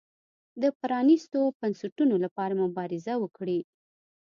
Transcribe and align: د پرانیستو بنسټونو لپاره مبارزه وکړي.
د 0.61 0.63
پرانیستو 0.79 1.39
بنسټونو 1.59 2.15
لپاره 2.25 2.53
مبارزه 2.63 3.13
وکړي. 3.23 3.59